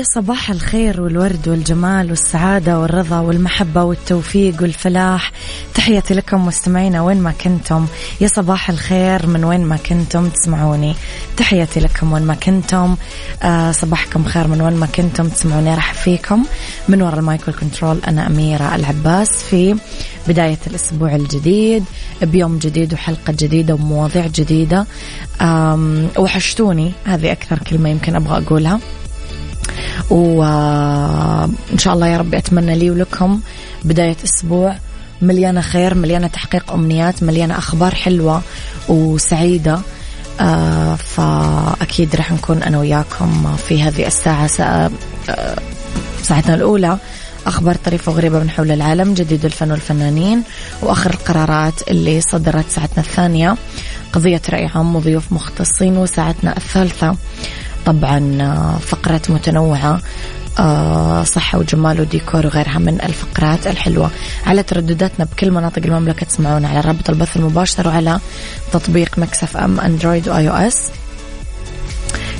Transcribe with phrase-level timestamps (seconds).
[0.00, 5.32] يا صباح الخير والورد والجمال والسعادة والرضا والمحبة والتوفيق والفلاح.
[5.74, 7.86] تحياتي لكم مستمعينا وين ما كنتم.
[8.20, 10.94] يا صباح الخير من وين ما كنتم تسمعوني.
[11.36, 12.96] تحياتي لكم وين ما كنتم.
[13.42, 15.74] آه صباحكم خير من وين ما كنتم تسمعوني.
[15.74, 16.44] راح فيكم.
[16.88, 19.76] من وراء ال micro control أنا أميرة العباس في
[20.28, 21.84] بداية الأسبوع الجديد
[22.22, 24.86] بيوم جديد وحلقة جديدة ومواضيع جديدة.
[26.18, 26.92] وحشتوني.
[27.04, 28.80] هذه أكثر كلمة يمكن أبغى أقولها.
[30.10, 33.40] وإن شاء الله يا رب أتمنى لي ولكم
[33.84, 34.76] بداية أسبوع
[35.22, 38.42] مليانة خير مليانة تحقيق أمنيات مليانة أخبار حلوة
[38.88, 39.80] وسعيدة.
[40.40, 44.90] آه فأكيد راح نكون أنا وياكم في هذه الساعة ساعة
[45.30, 45.56] آه
[46.22, 46.98] ساعتنا الأولى.
[47.46, 50.42] أخبار طريفة وغريبة من حول العالم جديد الفن والفنانين
[50.82, 53.56] وآخر القرارات اللي صدرت ساعتنا الثانية.
[54.12, 57.16] قضية رأي عام وضيوف مختصين وساعتنا الثالثة.
[57.86, 60.00] طبعا آه، فقرات متنوعة
[60.58, 64.10] آه، صحة وجمال وديكور وغيرها من الفقرات الحلوة.
[64.46, 68.20] على تردداتنا بكل مناطق المملكة تسمعونا على رابط البث المباشر وعلى
[68.72, 70.90] تطبيق Mix FM Android و iOS.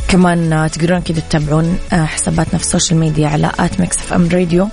[0.09, 4.69] كمان آه، تقدرون كده تتابعون حساباتنا في ال social media على at Mix FM Radio.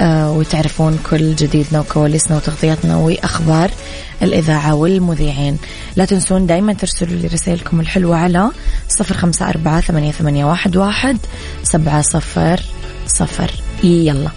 [0.00, 3.70] وتعرفون كل جديدنا وكواليسنا وتغطياتنا وأخبار
[4.22, 5.58] الإذاعة والمذيعين.
[5.96, 8.50] لا تنسون دايما ترسلوا لي رسائلكم الحلوة على
[8.88, 11.18] صفر خمسة أربعة ثمانية, ثمانية واحد, واحد
[11.62, 12.60] سبعة صفر
[13.06, 13.50] صفر.
[13.84, 14.30] يلا.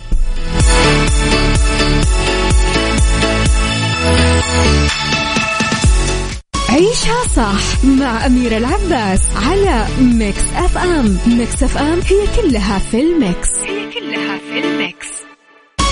[6.69, 11.17] عيشها صح مع أميرة العباس على Mix FM.
[11.27, 13.49] Mix FM هي كلها في ال mix.
[13.67, 15.04] هي كلها في ال mix.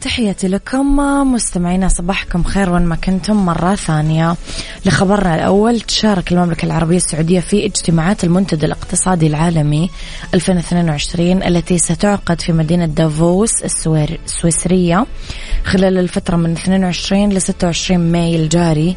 [0.00, 0.96] تحياتي لكم
[1.32, 4.36] مستمعينا صباحكم خير وين ما كنتم مرة ثانية.
[4.86, 9.90] لخبرنا الأول تشارك المملكة العربية السعودية في اجتماعات المنتدى الاقتصادي العالمي
[10.34, 15.06] 2022 التي ستعقد في مدينة دافوس السويسرية
[15.64, 18.96] خلال الفترة من 22 ل 26 ماي الجاري.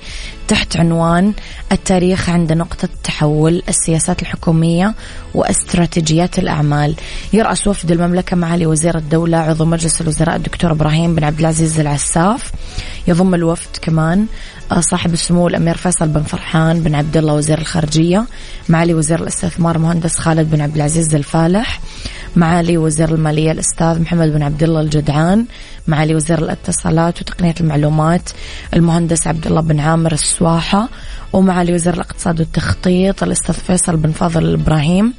[0.52, 1.34] تحت عنوان
[1.72, 4.96] التاريخ عند نقطة تحول السياسات الحكومية
[5.34, 6.96] واستراتيجيات الأعمال.
[7.34, 12.52] يرأس وفد المملكة معالي وزير الدولة عضو مجلس الوزراء الدكتور إبراهيم بن عبد العزيز العساف.
[13.08, 14.26] يضم الوفد كمان
[14.72, 18.26] آه، صاحب السمو الأمير فيصل بن فرحان بن عبد الله وزير الخارجية
[18.70, 21.80] معالي وزير الأستثمار مهندس خالد بن عبد العزيز الفالح.
[22.36, 25.46] معالي وزير المالية الأستاذ محمد بن عبد الله الجدعان
[25.88, 28.30] معالي وزير الاتصالات وتقنية المعلومات
[28.74, 30.90] المهندس عبد الله بن عامر السواحة
[31.34, 35.14] ومعالي وزير الاقتصاد والتخطيط الأستاذ فيصل بن فاضل الإبراهيم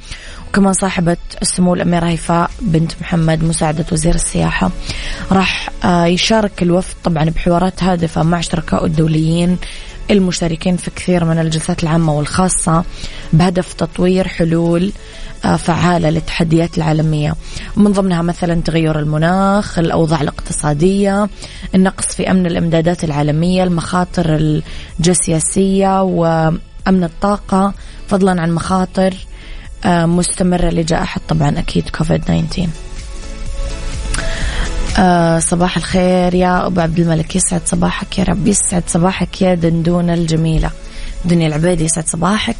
[0.49, 4.71] وكمان صاحبة السمو الأميرة هيفاء بنت محمد مساعدة وزير السياحة.
[5.31, 9.57] راح آه، يشارك الوفد طبعا بحوارات هادفة مع شركاء الدوليين
[10.11, 12.83] المشاركين في كثير من الجلسات العامة والخاصة
[13.33, 14.91] بهدف تطوير حلول
[15.45, 17.35] آه، فعالة للتحديات العالمية.
[17.77, 21.29] من ضمنها مثلا تغير المناخ الأوضاع الاقتصادية
[21.75, 24.35] النقص في أمن الإمدادات العالمية المخاطر
[24.99, 27.73] الجيوسياسية وأمن الطاقة
[28.07, 29.13] فضلا عن مخاطر
[29.85, 32.67] آه، مستمرة لجائحة طبعا أكيد كوفيد 19
[34.99, 37.35] آه صباح الخير يا أبو عبد الملك.
[37.35, 38.47] يسعد صباحك يا رب.
[38.47, 40.69] يسعد صباحك يا دندونة الجميلة.
[41.25, 42.55] دنيا العبيدي يسعد صباحك.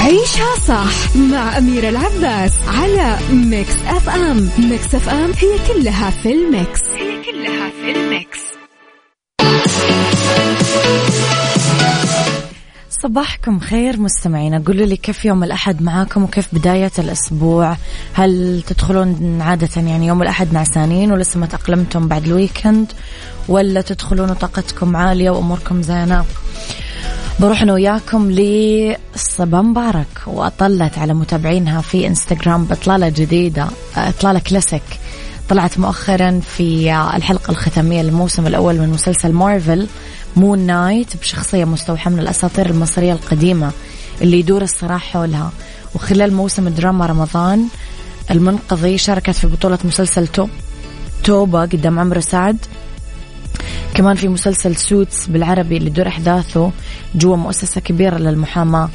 [0.00, 4.50] عيشها صح مع أميرة العباس على Mix FM.
[4.58, 6.80] Mix FM هي كلها في ال mix.
[6.96, 8.45] هي كلها في ال mix.
[13.02, 17.76] صباحكم خير مستمعينا قولوا لي كيف يوم الأحد معاكم وكيف بداية الأسبوع؟
[18.12, 22.92] هل تدخلون عادة يعني يوم الأحد نعسانين ولسه ما تأقلمتم بعد ال weekend؟
[23.48, 26.24] ولا تدخلون طاقتكم عالية وأموركم زينة؟
[27.40, 30.22] بروح أنا وياكم لصبا مبارك.
[30.26, 33.66] وأطلت على متابعينها في إنستغرام بإطلالة جديدة
[33.96, 34.82] إطلالة كلاسيك.
[35.48, 39.86] طلعت مؤخرا في الحلقة الختامية للموسم الأول من مسلسل مارفل.
[40.36, 43.70] Moon Knight بشخصية مستوحاة من الأساطير المصرية القديمة
[44.22, 45.52] اللي يدور الصراع حولها.
[45.94, 47.68] وخلال موسم دراما رمضان
[48.30, 50.50] المنقضي شاركت في بطولة مسلسل توب
[51.24, 52.56] توبة قدام عمرو سعد.
[53.94, 56.72] كمان في مسلسل Suits بالعربي اللي دور أحداثه
[57.14, 58.88] جوا مؤسسة كبيرة للمحاماة.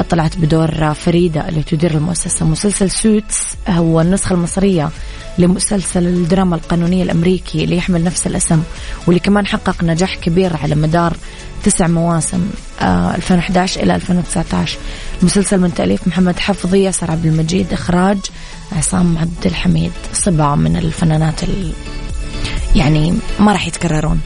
[0.00, 2.46] طلعت بدور فريدة اللي تدير المؤسسة.
[2.46, 4.90] مسلسل Suits هو النسخة المصرية
[5.38, 8.62] لمسلسل الدراما القانونية الأمريكي اللي يحمل نفس الأسم
[9.06, 11.16] واللي كمان حقق نجاح كبير على مدار
[11.64, 12.50] تسع مواسم
[12.80, 14.78] آه 2011 إلى 2019
[15.20, 18.18] المسلسل من تأليف محمد حفظي ياسر عبد المجيد إخراج
[18.72, 19.92] عصام عبد الحميد.
[20.12, 21.40] صبا من الفنانات
[22.76, 24.20] يعني ما راح يتكررون.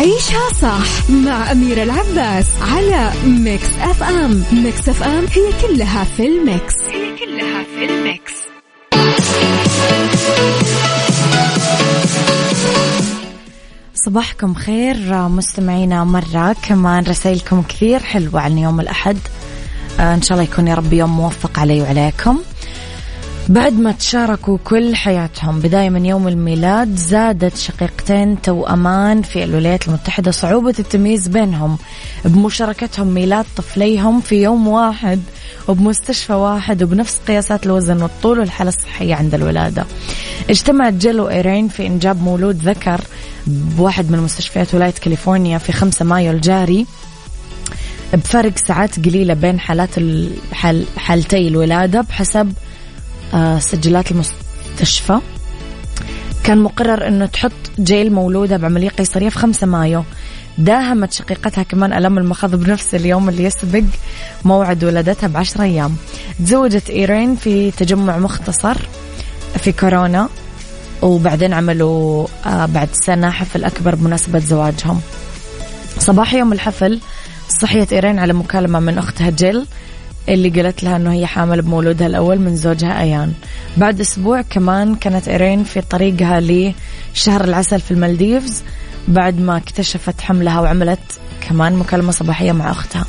[0.00, 4.44] عيشها صح مع أميرة العباس على Mix FM.
[4.52, 6.74] Mix FM هي كلها في ال mix.
[6.90, 8.32] هي كلها في ال mix.
[13.94, 16.56] صباحكم خير مستمعينا مرة.
[16.68, 19.18] كمان رسائلكم كثير حلوة عن يوم الأحد.
[20.00, 22.38] آه، إن شاء الله يكون يا رب يوم موفق علي وعليكم.
[23.50, 30.30] بعد ما تشاركوا كل حياتهم بداية من يوم الميلاد زادت شقيقتين توأمان في الولايات المتحدة
[30.30, 31.78] صعوبة التمييز بينهم.
[32.24, 35.20] بمشاركتهم ميلاد طفليهم في يوم واحد
[35.68, 39.86] وبمستشفى واحد وبنفس قياسات الوزن والطول والحالة الصحية عند الولادة.
[40.50, 43.00] اجتمعت جيل وإيرين في إنجاب مولود ذكر
[43.46, 46.86] بواحد من مستشفيات ولاية كاليفورنيا في 5 مايو الجاري.
[48.14, 49.90] بفرق ساعات قليلة بين حالات
[50.96, 52.52] حالتي الولادة بحسب
[53.58, 55.18] سجلات المستشفى.
[56.44, 60.04] كان مقرر إنه تحط جيل مولودة بعملية قيصرية في 5 مايو.
[60.58, 63.82] داهمت شقيقتها كمان ألم المخاض بنفس اليوم اللي يسبق
[64.44, 65.96] موعد ولادتها بعشر أيام.
[66.38, 68.76] تزوجت إيرين في تجمع مختصر
[69.56, 70.28] في كورونا
[71.02, 75.00] وبعدين عملوا آه، بعد سنة حفل أكبر بمناسبة زواجهم.
[75.98, 77.00] صباح يوم الحفل
[77.62, 79.66] صحيت إيرين على مكالمة من أختها جيل.
[80.28, 83.32] اللي قالت لها إنه هي حامل بمولودها الأول من زوجها أيان.
[83.76, 88.62] بعد أسبوع كمان كانت إيرين في طريقها لشهر العسل في المالديفز
[89.08, 93.04] بعد ما اكتشفت حملها وعملت كمان مكالمة صباحية مع أختها.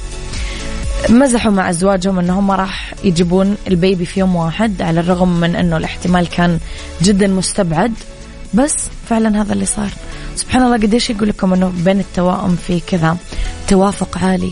[1.10, 6.30] مزحوا مع أزواجهم أنهم راح يجيبون البيبي في يوم واحد على الرغم من أنه الاحتمال
[6.30, 6.60] كان
[7.02, 7.94] جدا مستبعد.
[8.54, 8.75] بس
[9.10, 9.90] فعلا هذا اللي صار.
[10.36, 13.18] سبحان الله قديش يقول لكم أنه بين التوائم في كذا
[13.68, 14.52] توافق عالي.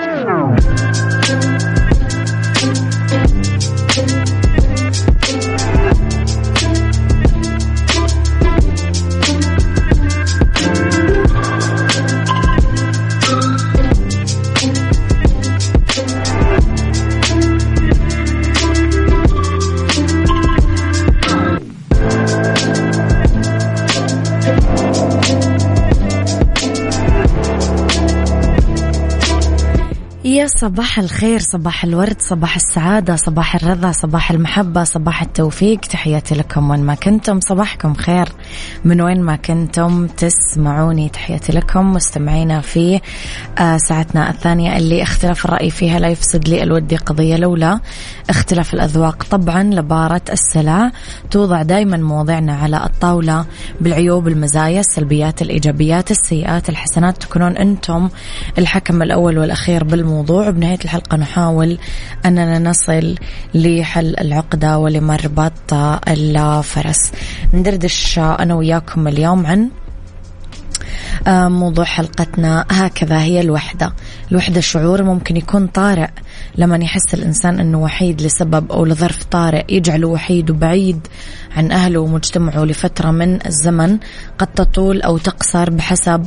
[30.41, 35.79] يا صباح الخير صباح الورد صباح السعادة صباح الرضا صباح المحبة صباح التوفيق.
[35.79, 38.29] تحياتي لكم وين ما كنتم صباحكم خير.
[38.85, 41.93] من وين ما كنتم تسمعوني تحياتي لكم.
[41.93, 43.01] مستمعينا في
[43.57, 47.79] آه، ساعتنا الثانية اللي اختلاف الرأي فيها لا يفسد لي الودي قضية لولا
[48.29, 49.23] اختلاف الأذواق.
[49.23, 50.91] طبعا لبارة السلع
[51.31, 53.45] توضع دائما مواضيعنا على الطاولة
[53.81, 57.17] بالعيوب المزايا السلبيات الإيجابيات السيئات الحسنات.
[57.17, 58.09] تكونون أنتم
[58.57, 60.30] الحكم الأول والأخير بالموضوع.
[60.31, 60.49] الموضوع.
[60.49, 61.77] وبنهاية الحلقة نحاول
[62.25, 63.15] أننا نصل
[63.53, 65.73] لحل العقدة ولمربط
[66.07, 67.11] الفرس.
[67.53, 69.69] ندردش أنا وياكم اليوم عن
[71.27, 73.93] موضوع حلقتنا هكذا هي الوحدة.
[74.31, 76.09] الوحدة شعور ممكن يكون طارئ.
[76.57, 81.07] لما يحس الإنسان أنه وحيد لسبب أو لظرف طارئ يجعله وحيد وبعيد
[81.57, 83.97] عن أهله ومجتمعه لفترة من الزمن
[84.37, 86.25] قد تطول أو تقصر بحسب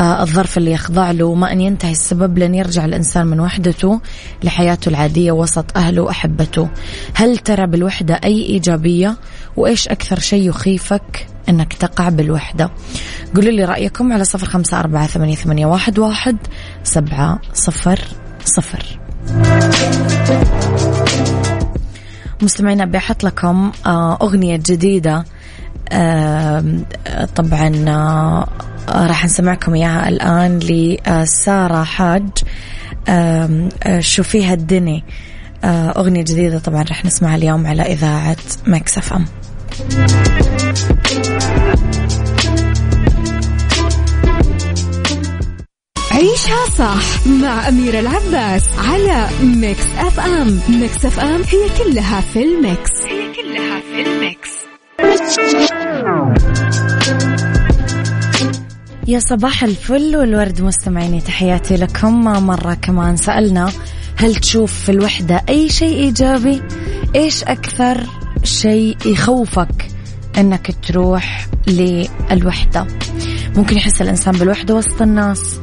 [0.00, 1.24] آه، الظرف اللي يخضع له.
[1.24, 4.00] وما أن ينتهي السبب لن يرجع الإنسان من وحدته
[4.44, 6.68] لحياته العادية وسط أهله وأحبته.
[7.14, 9.16] هل ترى بالوحدة أي إيجابية؟
[9.56, 12.70] وإيش أكثر شيء يخيفك؟ أنك تقع بالوحدة.
[13.34, 16.36] قولوا لي رأيكم على صفر خمسة أربعة ثمانية, ثمانية واحد, واحد
[16.84, 18.00] سبعة صفر
[18.44, 18.98] صفر.
[22.42, 25.24] مستمعينا بحط لكم آه، أغنية جديدة.
[27.34, 28.48] طبعا آه،
[28.88, 32.28] راح نسمعكم إياها الآن لسارة حاج.
[33.98, 35.04] شوفيها الدني.
[35.64, 39.24] آه، أغنية جديدة طبعا راح نسمعها اليوم على إذاعة Mix FM.
[46.12, 52.90] عيشها صح مع أميرة العباس على Mix FM Mix FM هي كلها في ال mix.
[53.04, 54.50] هي كلها في الميكس.
[59.08, 62.24] يا صباح الفل والورد مستمعيني تحياتي لكم.
[62.24, 63.72] مرة كمان سألنا
[64.16, 66.62] هل تشوف في الوحدة أي شيء إيجابي؟
[67.14, 68.06] إيش أكثر
[68.44, 69.91] شيء يخوفك؟
[70.38, 72.86] أنك تروح للوحدة.
[73.56, 75.60] ممكن يحس الإنسان بالوحدة وسط الناس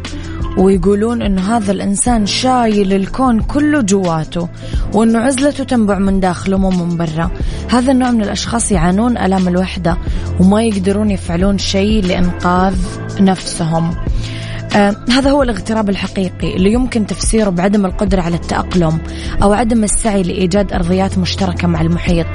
[0.58, 4.50] ويقولون إنه هذا الإنسان شايل الكون كله جواته
[4.94, 7.32] وإنه عزلته تنبع من داخله مو من برا.
[7.70, 9.98] هذا النوع من الأشخاص يعانون ألام الوحدة
[10.40, 12.76] وما يقدرون يفعلون شيء لإنقاذ
[13.20, 13.96] نفسهم.
[14.76, 19.00] آه هذا هو الاغتراب الحقيقي اللي يمكن تفسيره بعدم القدرة على التأقلم
[19.44, 22.28] أو عدم السعي لإيجاد أرضيات مشتركة مع المحيط.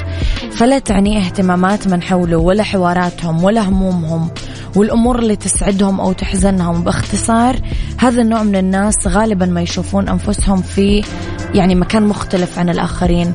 [0.53, 4.31] فلا تعني اهتمامات من حوله ولا حواراتهم ولا همومهم
[4.77, 6.85] والأمور اللي تسعدهم أو تحزنهم.
[6.85, 7.57] باختصار
[7.99, 11.05] هذا النوع من الناس غالبا ما يشوفون أنفسهم في
[11.55, 13.33] يعني مكان مختلف عن الآخرين.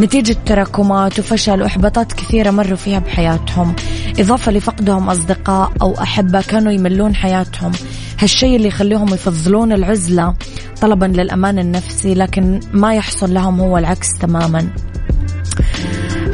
[0.00, 3.74] نتيجة تراكمات وفشل وإحباطات كثيرة مروا فيها بحياتهم.
[4.18, 7.72] إضافة لفقدهم أصدقاء أو أحبة كانوا يملون حياتهم.
[8.18, 10.34] هالشيء اللي يخليهم يفضلون العزلة
[10.80, 14.70] طلبا للأمان النفسي لكن ما يحصل لهم هو العكس تماما.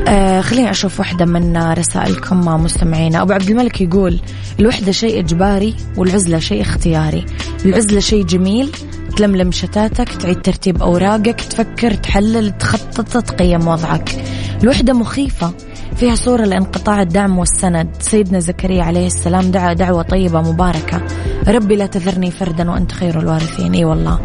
[0.09, 3.23] آه خليني أشوف واحدة من رسائلكم مستمعينا.
[3.23, 4.21] أبو عبد الملك يقول
[4.61, 7.27] الوحدة شيء إجباري والعزلة شيء اختياري.
[7.65, 8.71] العزلة شيء جميل
[9.17, 14.25] تلملم شتاتك تعيد ترتيب أوراقك تفكر تحلل تخطط تقيم وضعك.
[14.63, 15.53] الوحدة مخيفة
[15.97, 17.88] فيها صورة لانقطاع الدعم والسند.
[18.00, 21.02] سيدنا زكريا عليه السلام دعا دعوة طيبة مباركة.
[21.49, 23.75] ربي لا تذرني فردا وأنت خير الوارثين.
[23.75, 24.18] إي والله.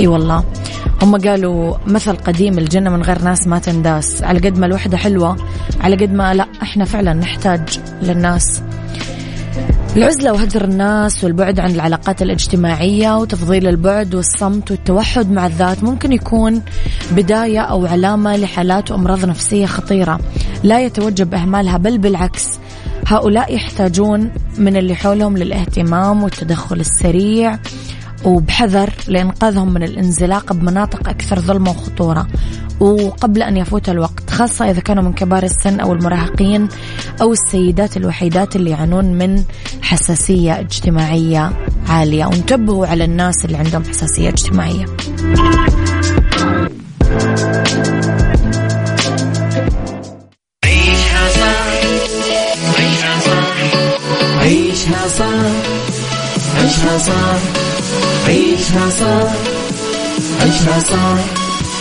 [0.00, 0.44] إي والله.
[1.02, 4.22] هم قالوا مثل قديم الجنة من غير ناس ما تنداس.
[4.22, 5.36] على قد ما الوحدة حلوة
[5.80, 8.62] على قد ما لا إحنا فعلا نحتاج للناس.
[9.96, 16.62] العزلة وهجر الناس والبعد عن العلاقات الاجتماعية وتفضيل البعد والصمت والتوحد مع الذات ممكن يكون
[17.10, 20.20] بداية أو علامة لحالات وأمراض نفسية خطيرة.
[20.62, 22.48] لا يتوجب إهمالها بل بالعكس
[23.06, 27.58] هؤلاء يحتاجون من اللي حولهم للاهتمام والتدخل السريع
[28.24, 32.26] وبحذر لإنقاذهم من الانزلاق بمناطق أكثر ظلمة وخطورة.
[32.80, 36.68] وقبل أن يفوت الوقت خاصة إذا كانوا من كبار السن أو المراهقين
[37.20, 39.42] أو السيدات الوحيدات اللي يعانون من
[39.82, 41.52] حساسية اجتماعية
[41.88, 42.26] عالية.
[42.26, 44.86] وانتبهوا على الناس اللي عندهم حساسية اجتماعية.
[54.40, 55.36] عيشها صح
[56.56, 57.38] عيشها صح
[58.26, 59.32] عيشها صح
[60.40, 61.41] عيشها صح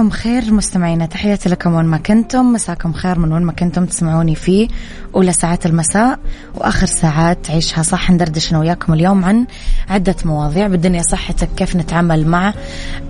[0.00, 1.06] مساكم خير مستمعينا.
[1.06, 2.52] تحياتي لكم وين ما كنتم.
[2.52, 4.68] مساكم خير من وين ما كنتم تسمعوني فيه.
[5.14, 6.18] أولى ساعات المساء
[6.54, 8.10] وآخر ساعات عيشها صح.
[8.10, 9.46] ندردش أنا وياكم اليوم عن
[9.88, 10.66] عدة مواضيع.
[10.66, 12.54] بالدنيا صحتك كيف نتعامل مع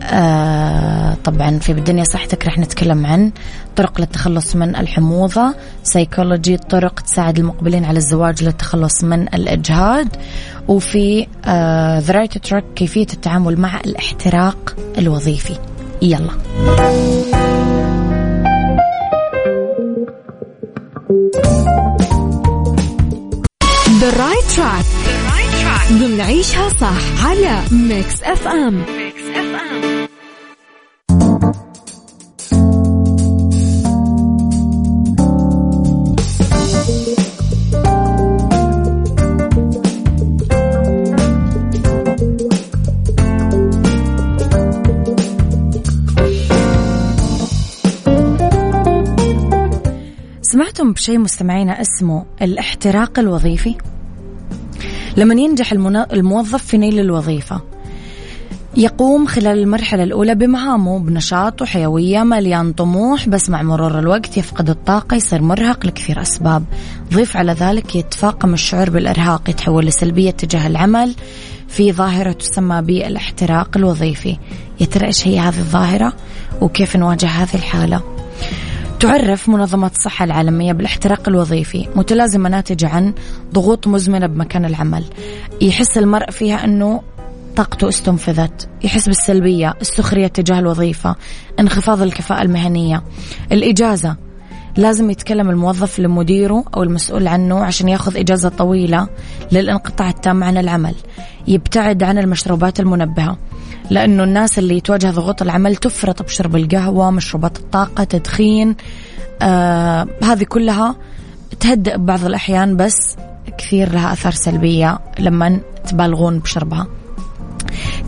[0.02, 3.32] آه طبعا في بالدنيا صحتك رح نتكلم عن
[3.76, 5.54] طرق للتخلص من الحموضة.
[5.82, 10.16] سيكولوجي طرق تساعد المقبلين على الزواج للتخلص من الإجهاد
[10.68, 11.26] وفي
[12.00, 15.69] The right track كيفية التعامل مع الاحتراق الوظيفي.
[16.02, 16.32] يلا.
[24.00, 24.86] The right track.
[25.92, 30.08] ضمن عيشها صح على Mix FM Mix FM
[50.70, 53.74] سمعتم بشيء مستمعينا اسمه الاحتراق الوظيفي؟
[55.16, 55.72] لما ينجح
[56.12, 57.60] الموظف في نيل الوظيفة
[58.76, 65.14] يقوم خلال المرحلة الأولى بمهامه بنشاط وحيوية مليان طموح بس مع مرور الوقت يفقد الطاقة
[65.14, 66.64] يصير مرهق لكثير أسباب.
[67.14, 71.14] ضيف على ذلك يتفاقم الشعور بالإرهاق يتحول لسلبية تجاه العمل.
[71.68, 74.36] في ظاهرة تسمى بالاحتراق الوظيفي.
[74.80, 76.12] يا ترى إيش هي هذه الظاهرة؟
[76.60, 78.19] وكيف نواجه هذه الحالة؟
[79.00, 83.14] تعرف منظمة الصحة العالمية بالاحتراق الوظيفي متلازمة ناتجة عن
[83.52, 85.04] ضغوط مزمنة بمكان العمل.
[85.60, 87.02] يحس المرء فيها أنه
[87.56, 91.16] طاقته استنفذت يحس بالسلبية السخرية تجاه الوظيفة
[91.60, 93.02] انخفاض الكفاءة المهنية.
[93.52, 94.16] الإجازة
[94.76, 99.08] لازم يتكلم الموظف لمديره أو المسؤول عنه عشان ياخذ إجازة طويلة
[99.52, 100.94] للانقطاع التام عن العمل
[101.48, 103.36] يبتعد عن المشروبات المنبهة
[103.90, 108.76] لأنه الناس اللي تواجه ضغوط العمل تفرط بشرب القهوة مشروبات الطاقة تدخين
[109.42, 110.96] آه هذه كلها
[111.60, 113.16] تهدئ ببعض الأحيان بس
[113.58, 116.86] كثير لها أثار سلبية لما تبالغون بشربها.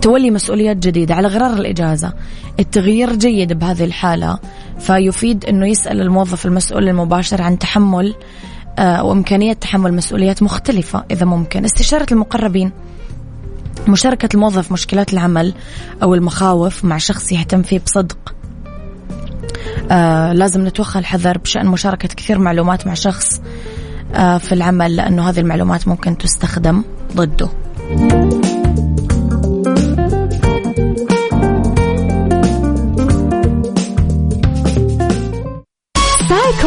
[0.02, 2.12] تولي مسؤوليات جديدة على غرار الإجازة.
[2.60, 4.38] التغيير جيد بهذه الحالة
[4.78, 8.14] فيفيد أنه يسأل الموظف المسؤول المباشر عن تحمل
[8.78, 11.64] آه، وإمكانية تحمل مسؤوليات مختلفة إذا ممكن.
[11.64, 12.72] استشارة المقربين.
[13.88, 15.54] مشاركة الموظف مشكلات العمل
[16.02, 18.34] أو المخاوف مع شخص يهتم فيه بصدق.
[19.90, 23.40] آه لازم نتوخى الحذر بشأن مشاركة كثير معلومات مع شخص
[24.14, 26.82] آه في العمل لأنه هذه المعلومات ممكن تستخدم
[27.16, 27.48] ضده.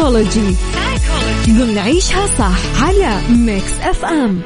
[0.06, 0.56] سايكولوجي
[1.48, 4.40] ضمن عيشها صح على Mix FM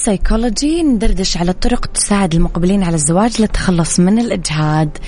[0.00, 4.98] في سيكولوجي ندردش على الطرق تساعد المقبلين على الزواج للتخلص من الإجهاد.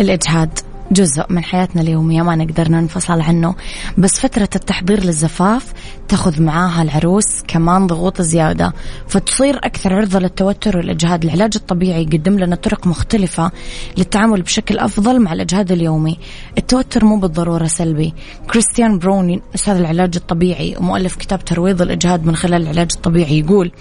[0.00, 0.58] الإجهاد.
[0.92, 3.54] جزء من حياتنا اليومية ما نقدر ننفصل عنه.
[3.98, 5.72] بس فترة التحضير للزفاف
[6.08, 8.72] تاخذ معاها العروس كمان ضغوط زيادة.
[9.08, 11.24] فتصير أكثر عرضة للتوتر والإجهاد.
[11.24, 13.50] العلاج الطبيعي يقدم لنا طرق مختلفة
[13.98, 16.18] للتعامل بشكل أفضل مع الإجهاد اليومي.
[16.58, 18.14] التوتر مو بالضرورة سلبي.
[18.50, 23.72] كريستيان برون أستاذ العلاج الطبيعي ومؤلف كتاب ترويض الإجهاد من خلال العلاج الطبيعي يقول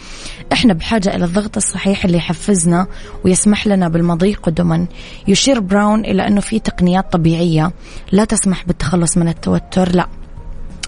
[0.53, 2.87] إحنا بحاجة إلى الضغط الصحيح اللي يحفزنا
[3.25, 4.87] ويسمح لنا بالمضي قدما
[5.27, 7.71] يشير براون إلى أنه في تقنيات طبيعية
[8.11, 10.07] لا تسمح بالتخلص من التوتر لا.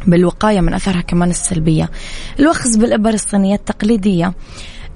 [0.07, 1.89] بالوقاية من أثرها كمان السلبية.
[2.39, 4.33] الوخز بالإبر الصينية التقليدية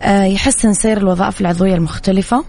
[0.01, 2.43] آه، يحسن سير الوظائف العضوية المختلفة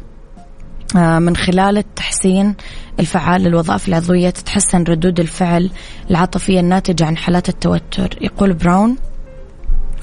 [0.96, 2.55] آه، من خلال التحسين
[3.00, 5.70] الفعال للوظائف العضوية تتحسن ردود الفعل
[6.11, 8.18] العاطفية الناتجة عن حالات التوتر.
[8.20, 8.96] يقول براون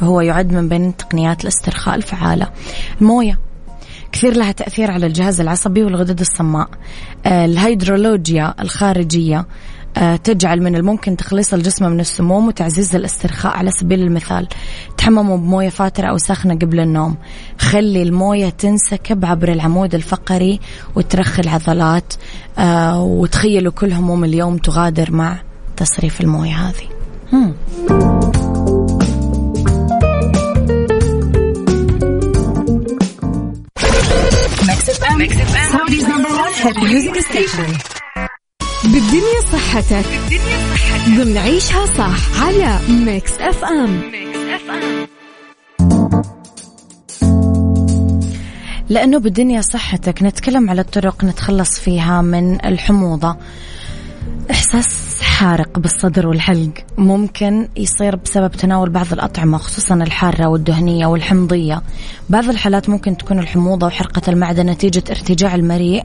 [0.02, 2.48] هو يعد من بين تقنيات الاسترخاء الفعالة.
[3.02, 3.40] الموية.
[4.14, 6.68] كثير لها تأثير على الجهاز العصبي والغدد الصماء.
[7.26, 9.46] آه، الهيدرولوجيا الخارجية
[9.98, 14.48] آه، تجعل من الممكن تخليص الجسم من السموم وتعزيز الاسترخاء على سبيل المثال.
[14.98, 17.16] تحمموا بموية فاترة أو ساخنة قبل النوم.
[17.60, 20.60] خلي الموية تنسكب عبر العمود الفقري
[20.96, 22.14] وترخي العضلات
[22.58, 25.38] آه، وتخيلوا كل هموم اليوم تغادر مع
[25.78, 28.13] تصريف الموية هذه.
[35.24, 35.30] هم.
[38.84, 40.08] بالدنيا صحتك.
[40.30, 41.20] بالدنيا صحتك.
[41.24, 45.08] ضمن عيشها صح على Mix FM Mix FM
[48.90, 53.38] لأنه بالدنيا صحتك نتكلم على الطرق نتخلص فيها من الحموضة.
[54.52, 56.72] إحساس حارق بالصدر والحلق.
[56.98, 61.82] ممكن يصير بسبب تناول بعض الأطعمة خصوصا الحارة والدهنية والحمضية.
[62.30, 66.04] بعض الحالات ممكن تكون الحموضة وحرقة المعدة نتيجة ارتجاع المريء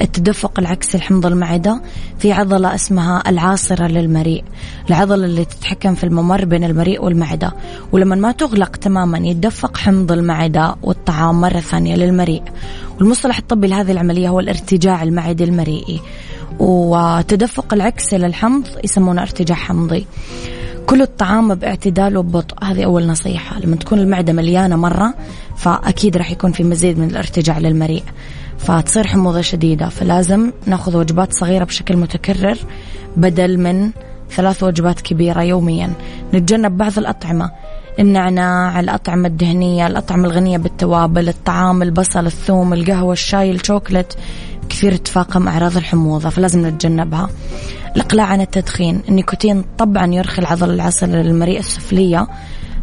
[0.00, 1.82] التدفق العكسي لحمض المعدة.
[2.18, 4.44] في عضلة اسمها العاصرة للمريء
[4.88, 7.52] العضلة اللي تتحكم في الممر بين المريء والمعدة.
[7.92, 12.42] ولما ما تغلق تماما يتدفق حمض المعدة والطعام مرة ثانية للمريء.
[13.00, 16.00] والمصطلح الطبي لهذه العملية هو الارتجاع المعدي المريئي.
[16.58, 20.06] وتدفق العكسي للحمض يسمونه ارتجاع حمضي.
[20.86, 22.64] كل الطعام باعتدال وببطء.
[22.64, 23.60] هذه أول نصيحة.
[23.60, 25.14] لما تكون المعدة مليانة مرة
[25.56, 28.02] فأكيد راح يكون في مزيد من الارتجاع للمريء.
[28.58, 29.88] فتصير حموضة شديدة.
[29.88, 32.58] فلازم نأخذ وجبات صغيرة بشكل متكرر
[33.16, 33.90] بدل من
[34.30, 35.92] ثلاث وجبات كبيرة يوميا.
[36.34, 37.50] نتجنب بعض الأطعمة.
[37.98, 44.14] النعناع الأطعمة الدهنية الأطعمة الغنية بالتوابل الطعام البصل الثوم القهوة الشاي الشوكولات
[44.68, 47.28] كثير تفاقم أعراض الحموضة فلازم نتجنبها.
[47.96, 52.26] الإقلاع عن التدخين النيكوتين طبعا يرخي العضلة العصبية للمريء السفلية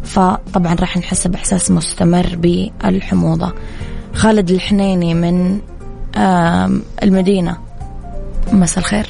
[0.02, 3.52] فطبعا راح نحس بإحساس مستمر بالحموضة.
[4.14, 5.60] خالد الحنيني من
[7.02, 7.56] المدينة.
[8.52, 9.06] مساء الخير.